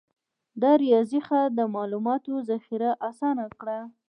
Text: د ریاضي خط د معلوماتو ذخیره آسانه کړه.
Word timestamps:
د 0.61 0.63
ریاضي 0.83 1.19
خط 1.27 1.49
د 1.57 1.61
معلوماتو 1.75 2.33
ذخیره 2.49 2.91
آسانه 3.09 3.45
کړه. 3.59 3.79